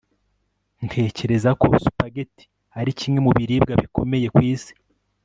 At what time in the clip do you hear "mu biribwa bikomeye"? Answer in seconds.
3.25-4.27